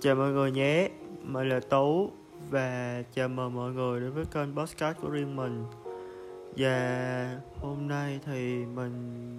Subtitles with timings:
[0.00, 0.88] Chào mọi người nhé,
[1.22, 2.10] mình là Tú
[2.50, 5.64] và chào mừng mọi người đến với kênh podcast của riêng mình.
[6.56, 9.36] Và hôm nay thì mình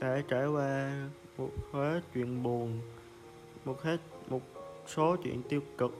[0.00, 0.92] đã trải qua
[1.38, 2.80] một hết chuyện buồn,
[3.64, 3.96] một hết
[4.28, 4.42] một
[4.86, 5.92] số chuyện tiêu cực.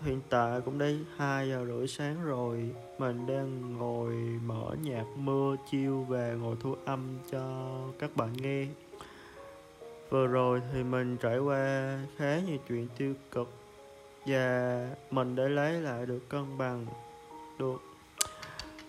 [0.00, 0.86] Hiện tại cũng đã
[1.16, 4.14] 2 giờ rưỡi sáng rồi, mình đang ngồi
[4.46, 8.66] mở nhạc mưa chiêu và ngồi thu âm cho các bạn nghe
[10.12, 13.48] vừa rồi thì mình trải qua khá nhiều chuyện tiêu cực
[14.26, 16.86] và mình đã lấy lại được cân bằng
[17.58, 17.82] được.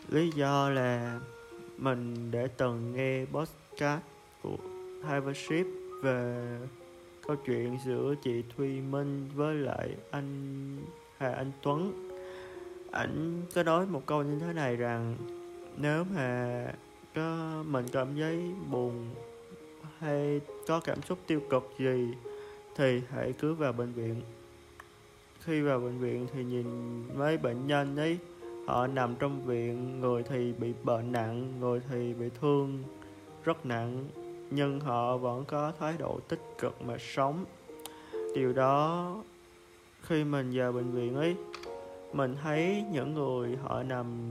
[0.10, 1.20] Lý do là
[1.78, 4.02] mình đã từng nghe podcast
[4.42, 4.58] của
[5.10, 5.68] Hypership
[6.02, 6.58] về
[7.28, 10.78] câu chuyện giữa chị Thuy Minh với lại anh
[11.18, 12.10] Hà Anh Tuấn.
[12.92, 15.16] Ảnh có nói một câu như thế này rằng,
[15.78, 16.66] nếu mà
[17.16, 19.10] có, mình cảm thấy buồn
[20.04, 22.14] hay có cảm xúc tiêu cực gì
[22.76, 24.22] thì hãy cứ vào bệnh viện.
[25.40, 26.68] Khi vào bệnh viện thì nhìn
[27.18, 28.18] mấy bệnh nhân ấy,
[28.68, 32.84] họ nằm trong viện, người thì bị bệnh nặng, người thì bị thương
[33.44, 34.08] rất nặng,
[34.52, 37.46] nhưng họ vẫn có thái độ tích cực mà sống.
[38.36, 39.16] Điều đó,
[40.02, 41.36] khi mình vào bệnh viện ấy,
[42.14, 44.30] mình thấy những người họ nằm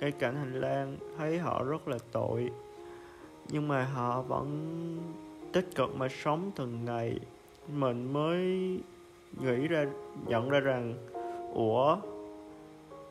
[0.00, 2.50] ngay cạnh hành lang, thấy họ rất là tội
[3.48, 4.48] nhưng mà họ vẫn
[5.52, 7.18] tích cực mà sống từng ngày.
[7.68, 8.38] Mình mới
[9.40, 9.86] nghĩ ra,
[10.26, 10.94] nhận ra rằng,
[11.54, 11.96] ủa,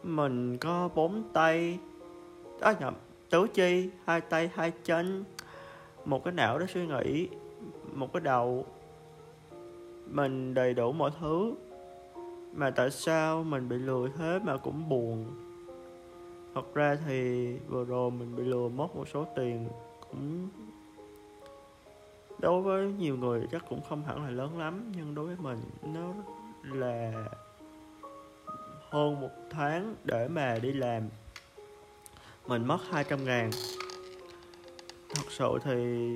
[0.04, 1.80] mình có bốn tay
[2.62, 2.94] à nhầm,
[3.30, 5.23] tứ chi, hai tay, hai chân,
[6.06, 7.28] một cái não để suy nghĩ,
[7.94, 8.66] một cái đầu.
[10.08, 11.54] Mình đầy đủ mọi thứ,
[12.54, 15.26] mà tại sao mình bị lừa thế mà cũng buồn?
[16.56, 19.68] Thật ra thì vừa rồi mình bị lừa mất một số tiền
[22.40, 25.59] đối với nhiều người chắc cũng không hẳn là lớn lắm, nhưng đối với mình
[25.94, 26.14] nó
[26.64, 27.30] là
[28.89, 31.04] hơn một tháng để mà đi làm,
[32.48, 33.52] mình mất 200 ngàn.
[35.10, 36.10] Thật sự thì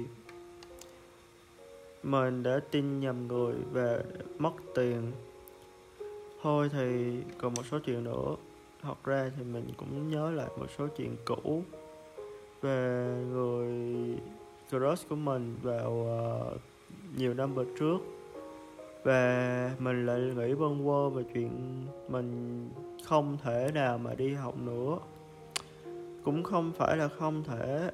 [2.04, 4.00] mình đã tin nhầm người và
[4.38, 5.12] mất tiền.
[6.42, 8.36] Thôi thì còn một số chuyện nữa.
[8.82, 11.64] Thật ra thì mình cũng nhớ lại một số chuyện cũ
[12.66, 13.70] về người
[14.70, 16.62] crush của mình vào uh,
[17.18, 17.98] nhiều năm về trước.
[19.04, 22.70] Và mình lại nghĩ vân vơ về chuyện mình
[23.06, 24.98] không thể nào mà đi học nữa.
[26.24, 27.92] Cũng không phải là không thể.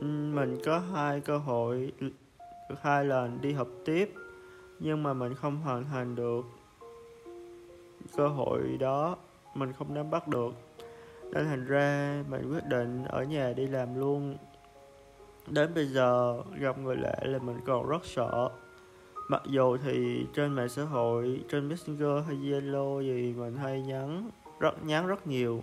[0.00, 1.92] Mình có hai cơ hội
[2.80, 4.14] hai lần đi học tiếp
[4.80, 6.44] nhưng mà mình không hoàn thành được
[8.16, 9.16] cơ hội đó.
[9.54, 10.65] Mình không nắm bắt được
[11.32, 14.36] nên thành ra mình quyết định ở nhà đi làm luôn.
[15.48, 18.50] Đến bây giờ, gặp người lạ là mình còn rất sợ.
[19.28, 24.30] Mặc dù thì trên mạng xã hội, trên messenger hay zalo gì mình hay nhắn
[24.60, 25.62] rất nhắn rất nhiều.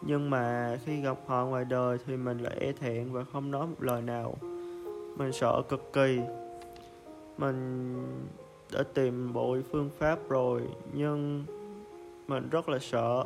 [0.00, 3.66] Nhưng mà khi gặp họ ngoài đời thì mình lại e thẹn và không nói
[3.66, 4.34] một lời nào.
[5.16, 6.20] Mình sợ cực kỳ.
[7.38, 7.96] Mình
[8.72, 11.44] đã tìm bộ phương pháp rồi, nhưng
[12.28, 13.24] mình rất là sợ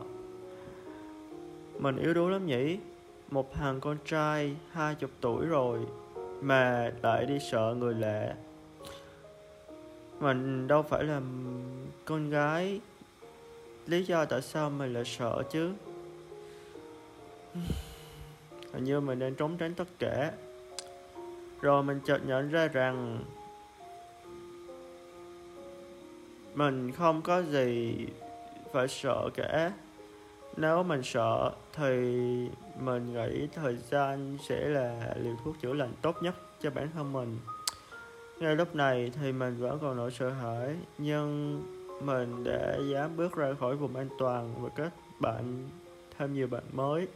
[1.78, 2.78] mình yếu đuối lắm nhỉ?
[3.30, 5.80] Một thằng con trai hai chục tuổi rồi,
[6.40, 8.34] Mà lại đi sợ người lạ.
[10.20, 11.20] Mình đâu phải là
[12.04, 12.80] con gái.
[13.86, 15.72] Lý do tại sao mình lại sợ chứ?
[18.72, 20.32] Hình như mình nên trốn tránh tất cả.
[21.60, 23.24] Rồi mình chợt nhận ra rằng
[26.54, 28.06] Mình không có gì
[28.72, 29.72] phải sợ cả
[30.60, 31.88] nếu mình sợ thì
[32.80, 37.12] mình nghĩ thời gian sẽ là liều thuốc chữa lành tốt nhất cho bản thân
[37.12, 37.38] mình.
[38.38, 41.60] Ngay lúc này thì mình vẫn còn nỗi sợ hãi, nhưng
[42.02, 45.68] mình đã dám bước ra khỏi vùng an toàn và kết bạn,
[46.18, 47.08] thêm nhiều bạn mới.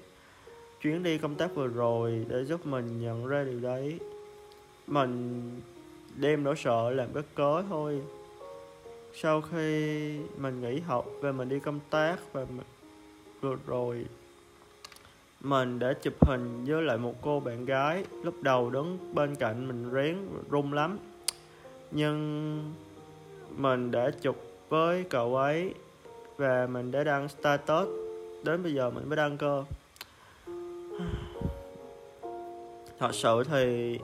[0.82, 3.98] Chuyến đi công tác vừa rồi để giúp mình nhận ra điều đấy.
[4.86, 5.42] Mình
[6.16, 8.02] đem nỗi sợ làm cái cớ thôi.
[9.14, 12.66] Sau khi mình nghỉ học và mình đi công tác và mình
[13.42, 14.06] vừa rồi.
[15.40, 19.68] Mình đã chụp hình với lại một cô bạn gái lúc đầu đứng bên cạnh
[19.68, 20.16] mình rén,
[20.50, 20.98] run lắm.
[21.90, 22.74] Nhưng
[23.56, 24.36] mình đã chụp
[24.68, 25.74] với cậu ấy
[26.36, 27.88] và mình đã đăng status.
[28.44, 29.64] Đến bây giờ mình mới đăng cơ.
[32.98, 33.98] Thật sự thì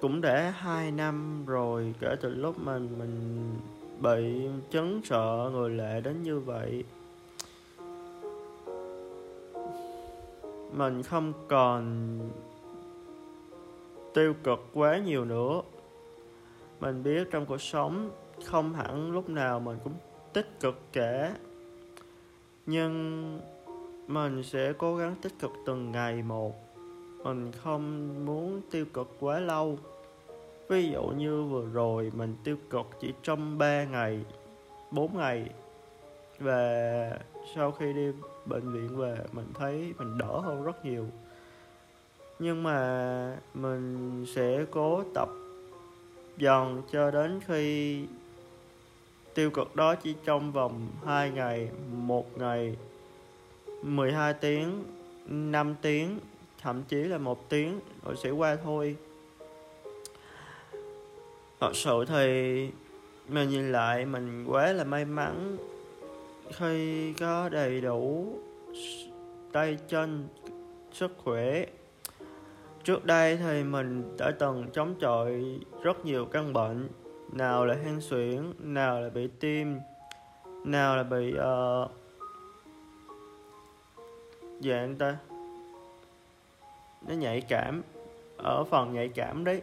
[0.00, 3.40] cũng đã hai năm rồi, kể từ lúc mình mình
[4.00, 6.84] bị chấn sợ người lạ đến như vậy.
[10.72, 12.18] Mình không còn
[14.14, 15.62] tiêu cực quá nhiều nữa.
[16.80, 18.10] Mình biết trong cuộc sống
[18.44, 19.94] không hẳn lúc nào mình cũng
[20.32, 21.36] tích cực cả.
[22.66, 23.40] Nhưng
[24.06, 26.54] mình sẽ cố gắng tích cực từng ngày một.
[27.24, 29.78] Mình không muốn tiêu cực quá lâu
[30.68, 34.20] ví dụ như vừa rồi mình tiêu cực chỉ trong 3 ngày
[34.90, 35.50] 4 ngày
[36.38, 37.18] và
[37.54, 38.12] sau khi đi
[38.46, 41.06] bệnh viện về mình thấy mình đỡ hơn rất nhiều
[42.38, 45.28] nhưng mà mình sẽ cố tập
[46.36, 48.04] dần cho đến khi
[49.34, 52.76] tiêu cực đó chỉ trong vòng 2 ngày, 1 ngày,
[53.82, 54.84] 12 tiếng,
[55.26, 56.18] 5 tiếng,
[56.62, 58.96] thậm chí là 1 tiếng rồi sẽ qua thôi.
[61.62, 62.68] Thật sự thì
[63.28, 65.56] mình nhìn lại mình quá là may mắn
[66.56, 68.26] khi có đầy đủ
[69.52, 70.28] tay chân
[70.92, 71.66] sức khỏe.
[72.84, 76.88] Trước đây thì mình đã từng chống chọi rất nhiều căn bệnh
[77.32, 79.80] nào là hen suyễn nào là bị tim
[80.64, 81.90] nào là bị uh,
[84.60, 85.16] dạng ta
[87.08, 87.82] nó nhạy cảm
[88.36, 89.62] ở phần nhạy cảm đấy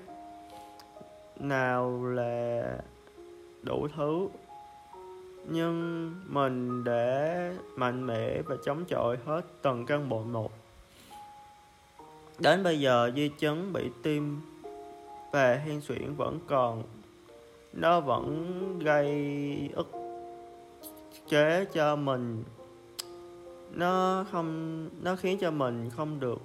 [1.40, 2.78] nào là
[3.64, 4.28] đủ thứ.
[5.52, 10.52] Nhưng mình để mạnh mẽ và chống chọi hết từng căn bộ một.
[12.40, 14.42] Đến bây giờ, di chứng bị tim
[15.32, 16.84] và hen suyễn vẫn còn.
[17.74, 19.92] Nó vẫn gây ức
[21.28, 22.44] chế cho mình.
[23.72, 26.42] Nó không, nó khiến cho mình không được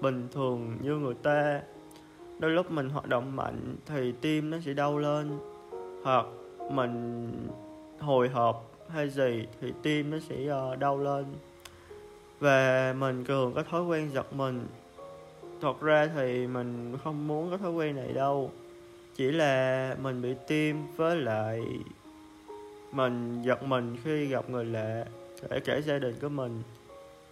[0.00, 1.60] bình thường như người ta
[2.38, 5.38] đôi lúc mình hoạt động mạnh thì tim nó sẽ đau lên.
[6.02, 6.26] Hoặc
[6.70, 7.30] mình
[7.98, 11.24] hồi hộp hay gì thì tim nó sẽ ờ, đau lên.
[12.40, 14.66] Và mình thường có thói quen giật mình.
[15.60, 18.50] Thật ra thì mình không muốn có thói quen này đâu.
[19.16, 21.62] Chỉ là mình bị tim với lại
[22.92, 25.04] mình giật mình khi gặp người lạ,
[25.50, 26.62] kể cả gia đình của mình.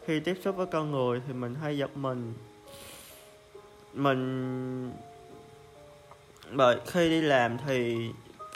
[0.04, 2.32] Khi tiếp xúc với con người thì mình hay giật mình
[3.94, 4.93] mình
[6.53, 8.11] bởi khi đi làm thì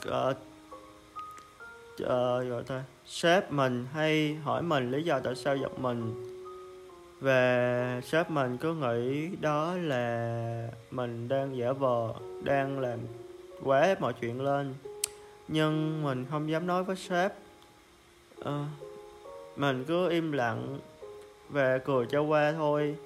[0.08, 0.36] uh,
[2.02, 6.14] uh, gọi ta sếp mình hay hỏi mình lý do tại sao giật mình.
[7.20, 12.98] Và sếp mình cứ nghĩ đó là mình đang giả vờ đang làm
[13.64, 14.74] quá mọi chuyện lên.
[15.48, 17.32] Nhưng mình không dám nói với sếp.
[18.40, 18.46] Uh,
[19.56, 20.78] mình cứ im lặng
[21.48, 22.96] và cười cho qua thôi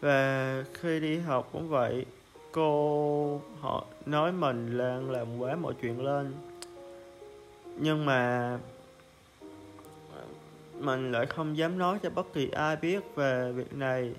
[0.00, 2.06] và khi đi học cũng vậy,
[2.52, 6.32] cô họ nói mình đang làm quá mọi chuyện lên.
[7.76, 8.58] Nhưng mà
[10.78, 14.12] mình lại không dám nói cho bất kỳ ai biết về việc này.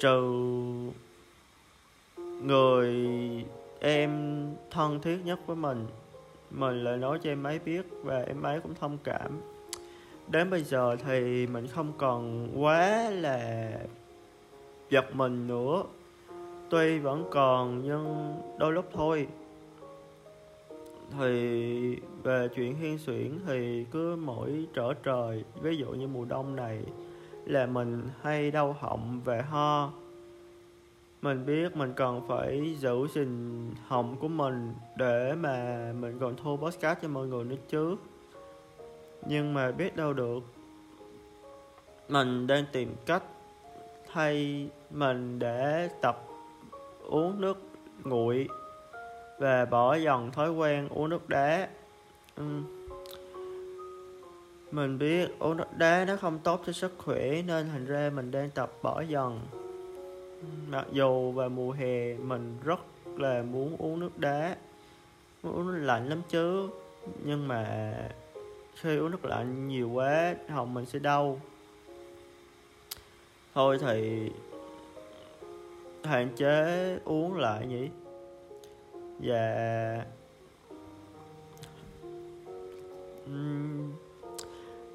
[0.00, 0.32] Trừ
[2.42, 2.94] người
[3.80, 4.10] em
[4.70, 5.86] thân thiết nhất với mình
[6.50, 9.40] mình lại nói cho em ấy biết và em ấy cũng thông cảm.
[10.28, 13.70] Đến bây giờ thì mình không còn quá là
[14.92, 15.82] giật mình nữa.
[16.70, 19.26] Tuy vẫn còn, nhưng đôi lúc thôi.
[21.18, 26.56] Thì về chuyện hiên xuyển thì cứ mỗi trở trời, ví dụ như mùa đông
[26.56, 26.80] này,
[27.46, 29.92] là mình hay đau họng và ho.
[31.22, 36.56] Mình biết mình cần phải giữ gìn họng của mình để mà mình còn thu
[36.56, 37.96] podcast cho mọi người nữa chứ.
[39.26, 40.40] Nhưng mà biết đâu được,
[42.08, 43.22] mình đang tìm cách
[44.12, 46.24] thay mình để tập
[47.08, 47.58] uống nước
[48.04, 48.48] nguội
[49.38, 51.68] và bỏ dần thói quen uống nước đá.
[52.36, 52.44] Ừ.
[54.70, 58.30] mình biết uống nước đá nó không tốt cho sức khỏe nên thành ra mình
[58.30, 59.40] đang tập bỏ dần.
[60.68, 62.80] Mặc dù vào mùa hè mình rất
[63.18, 64.56] là muốn uống nước đá
[65.42, 66.68] uống nước lạnh lắm chứ,
[67.24, 67.94] nhưng mà
[68.74, 71.40] khi uống nước lạnh nhiều quá họng mình sẽ đau
[73.54, 74.30] thôi thì
[76.04, 77.88] hạn chế uống lại nhỉ?
[79.20, 80.04] Dạ.
[83.26, 83.92] Và uhm,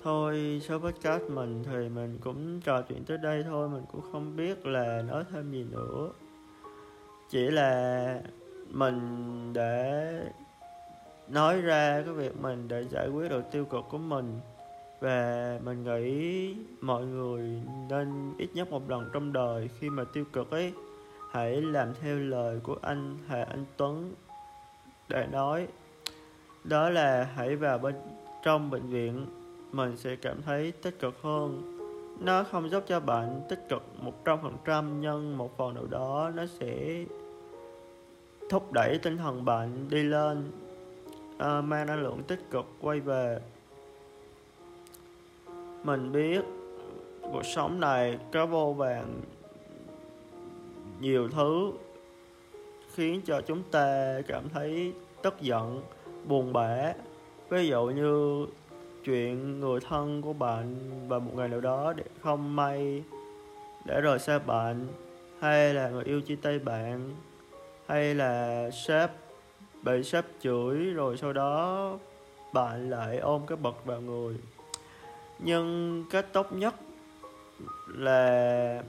[0.04, 4.36] thôi số podcast mình thì mình cũng trò chuyện tới đây thôi mình cũng không
[4.36, 6.10] biết là nói thêm gì nữa.
[7.30, 8.22] Chỉ là
[8.72, 9.00] mình
[9.54, 10.22] để
[11.28, 14.40] nói ra cái việc mình để giải quyết được tiêu cực của mình
[15.00, 20.26] và mình nghĩ mọi người nên ít nhất một lần trong đời khi mà tiêu
[20.34, 20.74] cực ấy
[21.32, 24.14] hãy làm theo lời của anh Hà Anh Tuấn
[25.10, 25.68] để nói.
[26.64, 27.96] Đó là hãy vào bên
[28.44, 29.26] trong bệnh viện
[29.72, 31.74] mình sẽ cảm thấy tích cực hơn.
[32.20, 33.84] Nó không giúp cho bạn tích cực
[34.24, 37.04] 100% nhưng một phần nào đó nó sẽ
[38.50, 40.52] thúc đẩy tinh thần bạn đi lên.
[41.36, 43.40] Uh, mang năng lượng tích cực quay về
[45.88, 46.42] mình biết
[47.22, 49.22] cuộc sống này có vô vàng
[51.00, 51.72] nhiều thứ
[52.94, 55.82] khiến cho chúng ta cảm thấy tức giận,
[56.28, 56.94] buồn bã.
[57.50, 58.46] Ví dụ như
[59.04, 60.76] chuyện người thân của bạn
[61.08, 63.04] và một ngày nào đó để không may
[63.86, 64.88] để rời xa bạn,
[65.40, 67.16] hay là người yêu chia tay bạn,
[67.88, 69.12] hay là sếp
[69.84, 71.92] bị sếp chửi, rồi sau đó
[72.54, 74.36] bạn lại ôm cái bật vào người
[75.40, 76.76] nhưng cái tốt nhất
[77.88, 78.84] là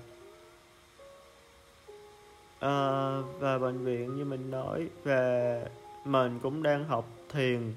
[2.61, 5.61] ờ, à, và bệnh viện như mình nói và
[6.05, 7.73] mình cũng đang học thiền.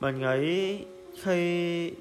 [0.00, 0.78] Mình nghĩ
[1.22, 1.92] khi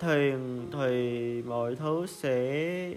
[0.00, 2.94] thiền thì mọi thứ sẽ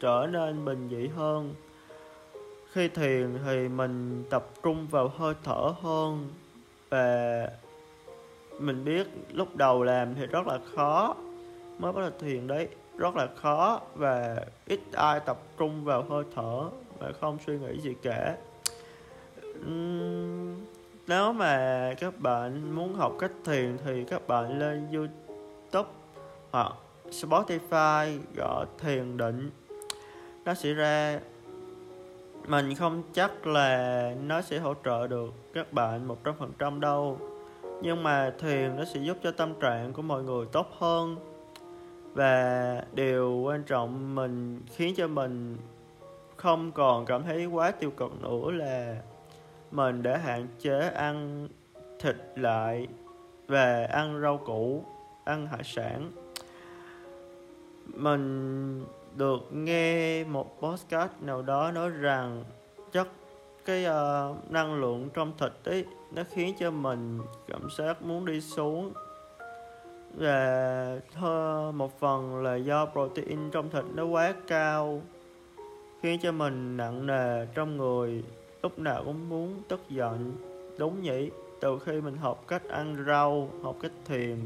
[0.00, 1.54] trở nên bình dị hơn.
[2.72, 6.28] Khi thiền thì mình tập trung vào hơi thở hơn
[6.88, 7.48] và
[8.58, 11.16] mình biết lúc đầu làm thì rất là khó.
[11.78, 16.24] Mới bắt đầu thiền đấy rất là khó và ít ai tập trung vào hơi
[16.34, 16.64] thở
[16.98, 18.36] và không suy nghĩ gì cả.
[19.66, 20.56] Uhm,
[21.06, 25.90] nếu mà các bạn muốn học cách thiền thì các bạn lên youtube
[26.50, 26.72] hoặc
[27.10, 29.50] spotify gõ thiền định.
[30.44, 31.20] Nó sẽ ra
[32.46, 37.18] mình không chắc là nó sẽ hỗ trợ được các bạn 100% đâu
[37.82, 41.16] nhưng mà thiền nó sẽ giúp cho tâm trạng của mọi người tốt hơn.
[42.14, 45.56] Và điều quan trọng mình, khiến cho mình
[46.36, 48.96] không còn cảm thấy quá tiêu cực nữa là
[49.70, 51.48] mình đã hạn chế ăn
[51.98, 52.88] thịt lại
[53.46, 54.84] và ăn rau củ,
[55.24, 56.12] ăn hải sản.
[57.86, 58.84] Mình
[59.16, 62.44] được nghe một podcast nào đó nói rằng
[62.92, 63.08] chất
[63.68, 68.40] cái uh, năng lượng trong thịt ấy nó khiến cho mình cảm giác muốn đi
[68.40, 68.92] xuống.
[70.14, 75.02] Và thơ một phần là do protein trong thịt nó quá cao
[76.02, 78.24] khiến cho mình nặng nề trong người.
[78.62, 80.32] Lúc nào cũng muốn tức giận
[80.78, 81.30] đúng nhỉ?
[81.60, 84.36] Từ khi mình học cách ăn rau học cách thiền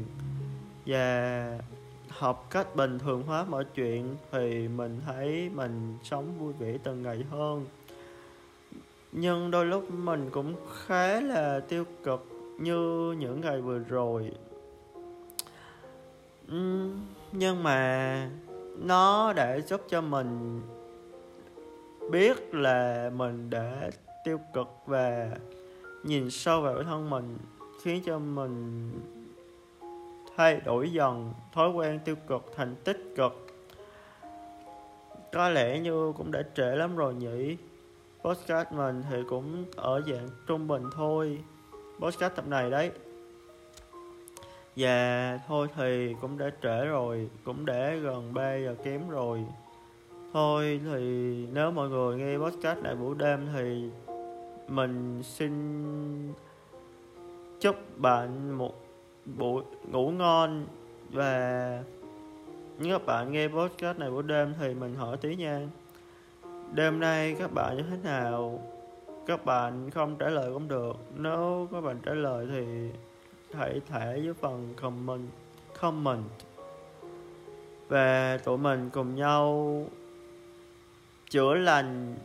[0.85, 1.59] và
[2.07, 7.03] học cách bình thường hóa mọi chuyện thì mình thấy mình sống vui vẻ từng
[7.03, 7.65] ngày hơn
[9.15, 12.27] nhưng đôi lúc mình cũng khá là tiêu cực
[12.59, 14.31] như những ngày vừa rồi.
[17.31, 18.29] Nhưng mà
[18.77, 20.61] nó đã giúp cho mình
[22.11, 23.89] biết là mình đã
[24.25, 25.29] tiêu cực và
[26.03, 27.37] nhìn sâu vào bản thân mình,
[27.81, 28.91] khiến cho mình
[30.37, 33.47] thay đổi dần thói quen tiêu cực thành tích cực.
[35.31, 37.57] Có lẽ như cũng đã trễ lắm rồi nhỉ?
[38.23, 41.43] Podcast mình thì cũng ở dạng trung bình thôi.
[41.99, 42.91] Podcast tập này đấy.
[44.75, 49.45] Và thôi thì cũng đã trễ rồi, cũng đã gần 3 giờ kém rồi.
[50.33, 50.99] Thôi thì
[51.53, 53.89] nếu mọi người nghe podcast này buổi đêm thì
[54.67, 55.53] mình xin
[57.59, 58.73] chúc bạn một
[59.25, 60.65] buổi ngủ ngon.
[61.11, 61.83] Và
[62.79, 65.67] nếu các bạn nghe podcast này buổi đêm thì mình hỏi tí nha
[66.73, 68.61] đêm nay các bạn như thế nào?
[69.27, 70.97] Các bạn không trả lời cũng được.
[71.15, 72.89] Nếu các bạn trả lời thì
[73.53, 75.27] hãy thả dưới phần comment
[75.81, 76.23] comment
[77.87, 79.85] và tụi mình cùng nhau
[81.29, 82.15] chữa lành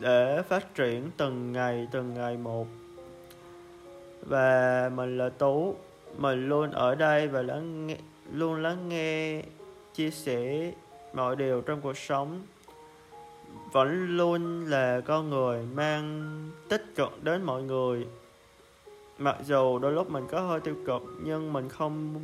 [0.00, 2.66] để phát triển từng ngày từng ngày một.
[4.26, 5.74] Và mình là tú
[6.18, 7.96] mình luôn ở đây và lắng nghe,
[8.32, 9.42] luôn lắng nghe
[9.94, 10.72] chia sẻ
[11.12, 12.42] mọi điều trong cuộc sống
[13.72, 16.32] vẫn luôn là con người mang
[16.68, 18.06] tích cực đến mọi người.
[19.18, 22.14] Mặc dù đôi lúc mình có hơi tiêu cực, nhưng mình không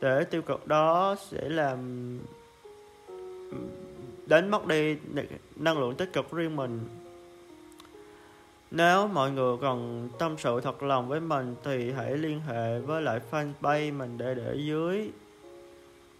[0.00, 1.78] để tiêu cực đó sẽ làm
[4.26, 4.96] đánh mất đi
[5.56, 6.80] năng lượng tích cực riêng mình.
[8.70, 13.02] Nếu mọi người cần tâm sự thật lòng với mình thì hãy liên hệ với
[13.02, 15.10] lại fanpage mình để để dưới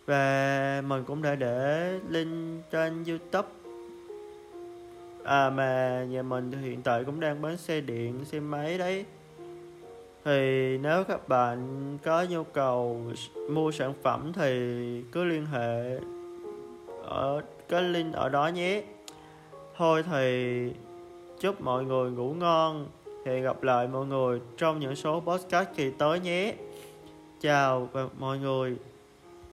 [0.06, 3.48] và mình cũng đã để link trên youtube.
[5.24, 9.04] À mà nhà mình hiện tại cũng đang bán xe điện, xe máy đấy.
[10.24, 11.58] Thì nếu các bạn
[12.04, 13.02] có nhu cầu
[13.50, 15.98] mua sản phẩm thì cứ liên hệ
[17.04, 18.82] ở cái link ở đó nhé.
[19.76, 20.70] Thôi thì
[21.40, 22.86] chúc mọi người ngủ ngon.
[23.26, 26.54] Hẹn gặp lại mọi người trong những số podcast kỳ tới nhé.
[27.40, 28.76] Chào và mọi người.